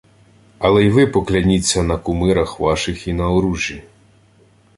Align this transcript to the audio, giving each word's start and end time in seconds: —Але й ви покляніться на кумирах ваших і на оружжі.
—Але 0.59 0.83
й 0.85 0.89
ви 0.89 1.07
покляніться 1.07 1.83
на 1.83 1.97
кумирах 1.97 2.59
ваших 2.59 3.07
і 3.07 3.13
на 3.13 3.29
оружжі. 3.29 3.83